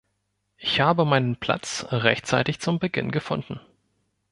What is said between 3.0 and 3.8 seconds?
gefunden.